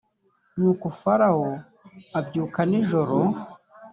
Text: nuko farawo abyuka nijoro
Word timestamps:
nuko 0.57 0.85
farawo 0.99 1.49
abyuka 2.19 2.59
nijoro 2.69 3.15